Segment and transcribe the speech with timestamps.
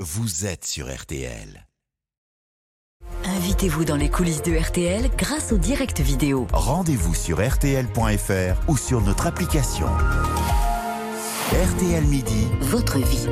[0.00, 1.66] vous êtes sur RTL.
[3.24, 6.46] Invitez-vous dans les coulisses de RTL grâce au direct vidéo.
[6.52, 9.86] Rendez-vous sur RTL.fr ou sur notre application.
[11.50, 13.26] RTL Midi, Votre vie.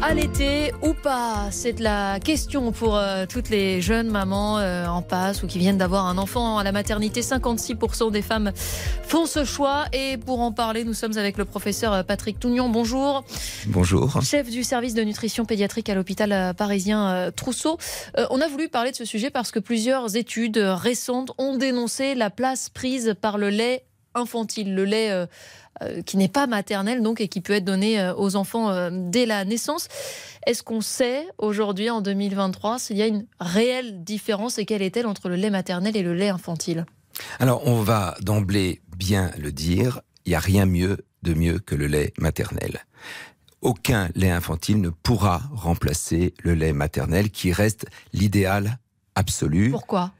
[0.00, 5.02] À l'été ou pas C'est la question pour euh, toutes les jeunes mamans euh, en
[5.02, 7.20] passe ou qui viennent d'avoir un enfant à la maternité.
[7.20, 8.52] 56% des femmes
[9.02, 9.86] font ce choix.
[9.92, 12.68] Et pour en parler, nous sommes avec le professeur euh, Patrick Tougnon.
[12.68, 13.24] Bonjour.
[13.66, 14.22] Bonjour.
[14.22, 17.76] Chef du service de nutrition pédiatrique à l'hôpital parisien euh, Trousseau.
[18.30, 22.30] On a voulu parler de ce sujet parce que plusieurs études récentes ont dénoncé la
[22.30, 23.84] place prise par le lait
[24.18, 25.26] infantile, le lait euh,
[25.82, 29.26] euh, qui n'est pas maternel donc et qui peut être donné euh, aux enfants dès
[29.26, 29.88] la naissance.
[30.46, 35.06] Est-ce qu'on sait aujourd'hui en 2023 s'il y a une réelle différence et quelle est-elle
[35.06, 36.84] entre le lait maternel et le lait infantile?
[37.40, 41.74] Alors, on va d'emblée bien le dire, il n'y a rien mieux de mieux que
[41.74, 42.84] le lait maternel.
[43.60, 48.78] Aucun lait infantile ne pourra remplacer le lait maternel qui reste l'idéal
[49.16, 50.12] absolu Pourquoi?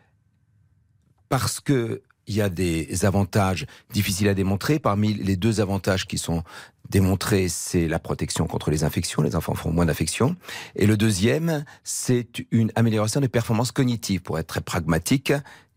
[1.29, 4.79] Parce que il y a des avantages difficiles à démontrer.
[4.79, 6.45] Parmi les deux avantages qui sont
[6.91, 9.23] démontrés, c'est la protection contre les infections.
[9.23, 10.37] Les enfants font moins d'infections.
[10.77, 14.21] Et le deuxième, c'est une amélioration des performances cognitives.
[14.21, 15.33] Pour être très pragmatique,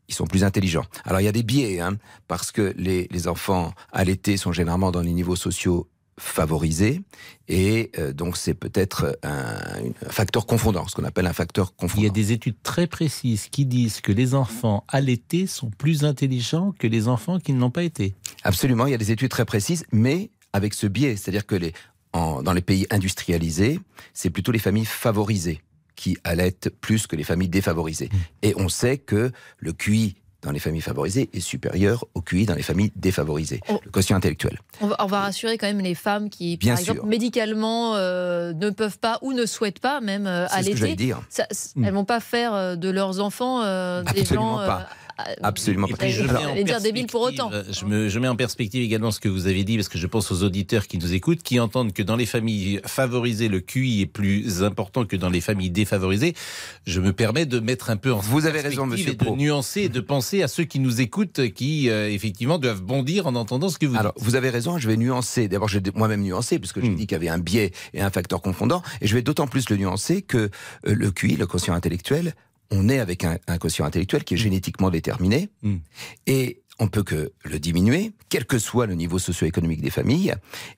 [0.10, 0.86] ils sont plus intelligents.
[1.06, 4.92] Alors il y a des biais, hein, parce que les, les enfants allaités sont généralement
[4.92, 5.88] dans les niveaux sociaux
[6.22, 7.02] favorisés,
[7.48, 9.56] et euh, donc c'est peut-être un,
[10.06, 12.02] un facteur confondant, ce qu'on appelle un facteur confondant.
[12.02, 16.04] Il y a des études très précises qui disent que les enfants allaités sont plus
[16.06, 18.14] intelligents que les enfants qui ne l'ont pas été.
[18.44, 21.74] Absolument, il y a des études très précises, mais avec ce biais, c'est-à-dire que les,
[22.14, 23.80] en- dans les pays industrialisés,
[24.14, 25.62] c'est plutôt les familles favorisées
[25.96, 28.10] qui allaitent plus que les familles défavorisées.
[28.42, 32.56] Et on sait que le QI dans les familles favorisées est supérieur au QI dans
[32.56, 33.80] les familles défavorisées, Oh.
[33.86, 34.60] le quotient intellectuel.
[34.82, 38.54] on va, on va rassurer quand même les femmes qui, Bien par exemple, médicalement euh,
[38.54, 40.96] ne peuvent pas ou ne souhaitent pas même euh, C'est ce que allaiter.
[40.96, 41.22] dire.
[41.30, 41.86] Ça- c- Mm.
[41.86, 44.66] Elles vont pas faire euh, de leurs enfants euh, des Absolument gens.
[44.68, 44.88] pas.
[45.30, 45.98] Euh, Absolument Et pas.
[45.98, 47.50] puis, je Alors, mets en j'allais dire débile pour autant.
[47.50, 49.98] perspective, Je, me, je mets en perspective également ce que vous avez dit, parce que
[49.98, 53.60] je pense aux auditeurs qui nous écoutent, qui entendent que dans les familles favorisées, le
[53.60, 56.34] QI est plus important que dans les familles défavorisées.
[56.86, 59.24] Je me permets de mettre un peu en Vous avez raison, perspective monsieur et de
[59.26, 59.36] Pro.
[59.36, 63.36] nuancer et de penser à ceux qui nous écoutent, qui euh, effectivement doivent bondir en
[63.36, 64.24] entendant ce que vous Alors, dites.
[64.24, 65.48] vous avez raison, je vais nuancer.
[65.48, 66.96] D'abord, j'ai moi-même nuancé, puisque j'ai Mm.
[66.96, 68.82] dit qu'il y avait un biais et un facteur confondant.
[69.02, 70.50] Et je vais d'autant plus le nuancer que euh,
[70.84, 72.34] le QI, le quotient intellectuel,
[72.72, 75.50] on est avec un, un quotient intellectuel qui est génétiquement déterminé.
[75.62, 75.78] Mm.
[76.28, 80.34] Et on peut que le diminuer, quel que soit le niveau socio-économique des familles.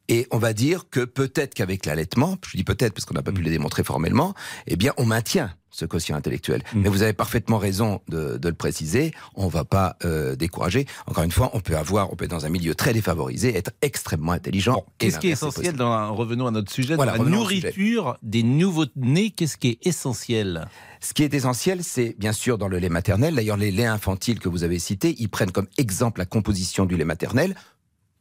[0.09, 3.31] Et on va dire que peut-être qu'avec l'allaitement, je dis peut-être parce qu'on n'a pas
[3.31, 3.45] pu Mm.
[3.45, 4.33] le démontrer formellement,
[4.67, 6.63] eh bien, on maintient ce quotient intellectuel.
[6.73, 6.81] Mm.
[6.81, 9.11] Mais vous avez parfaitement raison de, de le préciser.
[9.35, 10.85] On va pas euh, décourager.
[11.07, 13.71] Encore une fois, on peut avoir, on peut être dans un milieu très défavorisé, être
[13.81, 14.75] extrêmement intelligent.
[14.75, 17.37] Bon, Qu'est-ce qui est essentiel dans, revenons à notre sujet, Voilà, dans la sujet.
[17.37, 20.67] nourriture des nouveaux-nés, qu'est-ce qui est essentiel?
[21.01, 23.35] Ce qui est essentiel, c'est bien sûr dans le lait maternel.
[23.35, 26.95] D'ailleurs, les laits infantiles que vous avez cités, ils prennent comme exemple la composition du
[26.95, 27.55] lait maternel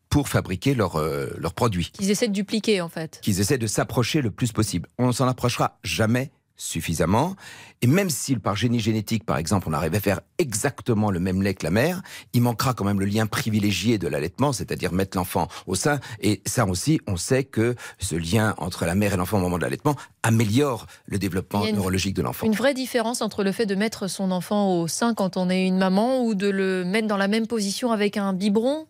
[0.09, 1.91] pour fabriquer leurs euh, leurs produits.
[1.93, 3.19] Qu'ils essaient de dupliquer en fait.
[3.23, 4.89] qu'ils essaient de s'approcher le plus possible.
[4.99, 6.31] On ne s'en approchera jamais
[6.63, 7.35] suffisamment.
[7.83, 11.43] Et même si par génie génétique, par exemple, on arrive à faire exactement le même
[11.43, 12.03] lait que la mère,
[12.33, 15.99] il manquera quand même le lien privilégié de l'allaitement, c'est-à-dire mettre l'enfant au sein.
[16.21, 19.59] Et ça aussi, on sait que ce lien entre la mère et l'enfant au moment
[19.59, 22.47] de l'allaitement améliore le développement une- neurologique de l'enfant.
[22.47, 25.67] Une vraie différence entre le fait de mettre son enfant au sein quand on est
[25.67, 28.87] une maman ou de le mettre dans la même position avec un biberon?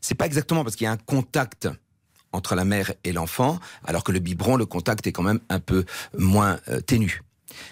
[0.00, 1.68] C'est pas exactement parce qu'il y a un contact
[2.32, 5.60] entre la mère et l'enfant, alors que le biberon, le contact est quand même un
[5.60, 5.84] peu
[6.16, 7.22] moins euh, ténu.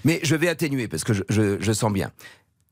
[0.04, 2.10] Mais je vais atténuer parce que je sens bien.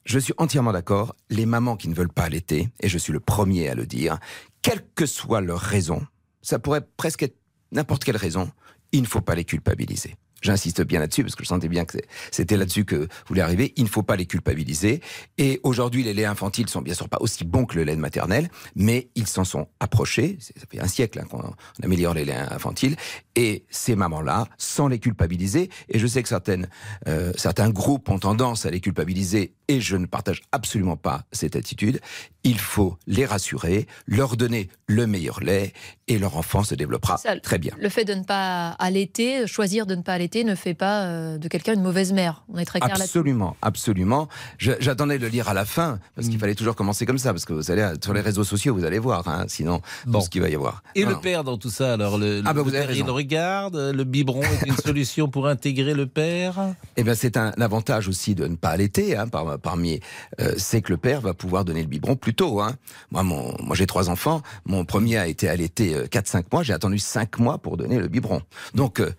[0.05, 1.17] Je suis entièrement d'accord.
[1.31, 4.19] Les mamans qui ne veulent pas allaiter, et je suis le premier à le dire,
[4.63, 6.07] quelle que soit leur raison,
[6.43, 7.37] ça pourrait presque être
[7.73, 8.51] n'importe quelle raison,
[8.93, 10.15] il ne faut pas les culpabiliser.
[10.47, 11.99] J'insiste bien là-dessus parce que je sentais bien que
[12.31, 13.73] c'était là-dessus que vous voulez arriver.
[13.77, 15.01] Il ne faut pas les culpabiliser.
[15.39, 18.49] Et aujourd'hui, les laits infantiles sont bien sûr pas aussi bons que le lait maternel,
[18.77, 20.39] mais ils s'en sont approchés.
[20.41, 22.97] Ça fait un siècle hein, qu'on on améliore les laits infantiles.
[23.35, 26.69] Et ces mamans-là, sans les culpabiliser, et je sais que certaines,
[27.09, 31.56] euh, certains groupes ont tendance à les culpabiliser, et je ne partage absolument pas cette
[31.56, 32.00] attitude,
[32.44, 35.73] il faut les rassurer, leur donner le meilleur lait,
[36.09, 37.75] et leur enfant se développera Ça, très bien.
[37.79, 41.38] Le fait de ne pas allaiter, choisir de ne pas allaiter, ne fait pas euh,
[41.38, 42.44] de quelqu'un une mauvaise mère.
[42.53, 43.05] On est très clair là-dessus.
[43.19, 44.29] Absolument, absolument.
[44.59, 46.41] J'attendais de le lire à la fin, parce qu'il Mm.
[46.41, 48.99] fallait toujours commencer comme ça, parce que vous allez sur les réseaux sociaux, vous allez
[48.99, 50.19] voir, hein, sinon, Bon.
[50.19, 50.83] tout ce qu'il va y avoir.
[50.94, 51.21] Et Non, le non.
[51.21, 54.05] père dans tout ça Alors, le, Ah bah, le vous avez père, il regarde, le
[54.05, 56.75] biberon est une solution pour intégrer le père?
[56.97, 60.00] Eh bien, c'est un avantage aussi de ne pas allaiter, hein, par- parmi,
[60.41, 62.61] euh, c'est que le père va pouvoir donner le biberon plus tôt.
[62.61, 62.75] Hein.
[63.11, 64.43] Moi, mon, moi, j'ai trois enfants.
[64.65, 66.62] Mon premier a été allaité euh, 4-5 mois.
[66.62, 68.41] J'ai attendu 5 mois pour donner le biberon.
[68.75, 69.11] Donc, euh,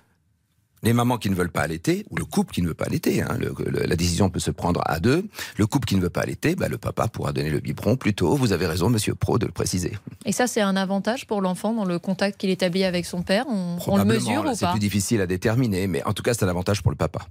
[0.83, 3.21] les mamans qui ne veulent pas allaiter, ou le couple qui ne veut pas allaiter,
[3.21, 5.25] hein, le- le- la décision peut se prendre à deux.
[5.57, 8.13] Le couple qui ne veut pas allaiter, bah, le papa pourra donner le biberon plus
[8.13, 8.35] tôt.
[8.35, 9.94] Vous avez raison, monsieur Pro, de le préciser.
[10.25, 13.45] Et ça, c'est un avantage pour l'enfant dans le contact qu'il établit avec son père?
[13.50, 14.71] On, on le mesure là, ou C'est pas?
[14.71, 17.21] plus difficile à déterminer, mais en tout cas, c'est un avantage pour le papa.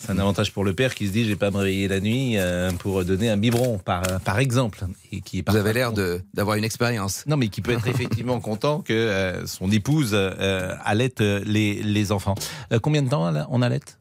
[0.00, 2.00] C'est un avantage pour le père qui se dit, je vais pas me réveiller la
[2.00, 4.84] nuit euh, pour donner un biberon, par, par exemple.
[5.12, 5.92] Et qui est Vous avez l'air
[6.34, 7.24] d'avoir une expérience.
[7.26, 12.10] Non, mais qui peut être effectivement content que euh, son épouse euh, allaite les, les
[12.10, 12.34] enfants.
[12.72, 13.98] Euh, combien de temps on allaite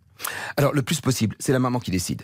[0.57, 2.24] Alors, le plus possible, c'est la maman qui décide.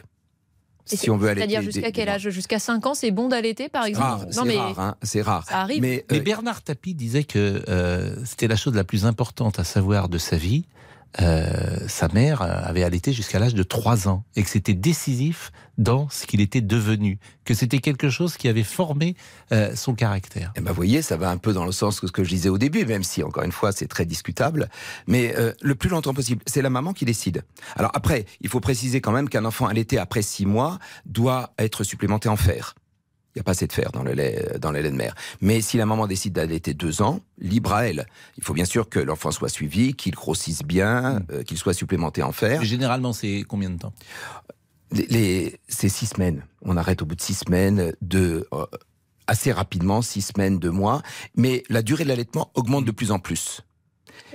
[0.86, 1.50] Si on veut allaiter.
[1.50, 2.30] C'est-à-dire jusqu'à quel âge?
[2.30, 4.08] Jusqu'à 5 ans, c'est bon d'allaiter, par exemple?
[4.08, 5.46] Rare, Non, c'est mais rare, hein, c'est rare.
[5.48, 5.82] ça arrive.
[5.82, 10.08] Mais, Mais Bernard Tapie disait que euh, c'était la chose la plus importante à savoir
[10.08, 10.66] de sa vie.
[11.22, 16.10] Euh, sa mère avait allaité jusqu'à l'âge de 3 ans et que c'était décisif dans
[16.10, 19.16] ce qu'il était devenu, que c'était quelque chose qui avait formé
[19.52, 20.52] euh, son caractère.
[20.56, 22.30] Eh ben, vous voyez, ça va un peu dans le sens que ce que je
[22.30, 24.70] disais au début, même si, encore une fois, c'est très discutable.
[25.06, 27.44] Mais euh, le plus longtemps possible, c'est la maman qui décide.
[27.76, 31.84] Alors après, il faut préciser quand même qu'un enfant allaité après six mois doit être
[31.84, 32.76] supplémenté en fer.
[33.38, 34.96] Il n'y a pas assez de fer dans le lait, euh, dans le lait de
[34.96, 35.14] mère.
[35.42, 38.08] Mais si la maman décide d'allaiter deux ans, libre à elle.
[38.40, 42.24] Il faut bien sûr que l'enfant soit suivi, qu'il grossisse bien, euh, qu'il soit supplémenté
[42.24, 42.64] en fer.
[42.64, 43.94] Généralement, c'est combien de temps
[44.92, 46.44] Les, les- c'est six semaines.
[46.64, 48.66] On arrête au bout de six semaines, de euh,
[49.28, 51.04] assez rapidement, six semaines, deux mois.
[51.36, 53.62] Mais la durée de l'allaitement augmente de plus en plus.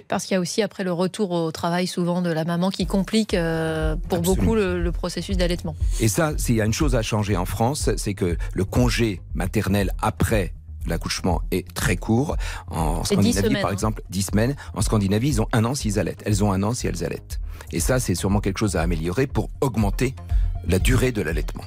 [0.09, 2.87] Parce qu'il y a aussi après le retour au travail souvent de la maman qui
[2.87, 4.43] complique euh, pour Absolument.
[4.43, 5.77] beaucoup le, le processus d'allaitement.
[6.01, 9.21] Et ça, s'il y a une chose à changer en France, c'est que le congé
[9.35, 10.53] maternel après
[10.87, 12.37] l'accouchement est très court.
[12.71, 13.75] En Scandinavie, semaines, par hein.
[13.75, 14.57] exemple, 10 semaines.
[14.75, 16.23] En Scandinavie, ils ont un an s'ils allaitent.
[16.27, 17.41] Elles ont un an si elles allaitent.
[17.73, 20.15] Et ça, c'est sûrement quelque chose à améliorer pour augmenter
[20.69, 21.65] la durée de l'allaitement.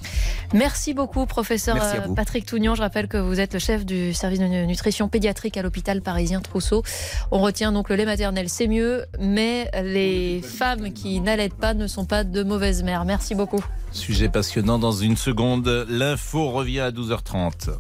[0.54, 2.14] Merci beaucoup, professeur Merci euh.
[2.16, 2.76] Patrick Tougnan.
[2.76, 6.42] Je rappelle que vous êtes le chef du service de nutrition pédiatrique à l'hôpital parisien
[6.42, 6.84] Trousseau.
[7.32, 11.88] On retient donc le lait maternel, c'est mieux, mais les femmes qui n'allaitent pas ne
[11.88, 13.06] sont pas de mauvaises mères.
[13.06, 13.64] Merci beaucoup.
[13.92, 15.86] Sujet passionnant dans une seconde.
[15.90, 17.72] L'info revient à 12h30.